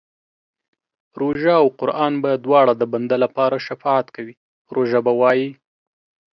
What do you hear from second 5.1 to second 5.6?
وايي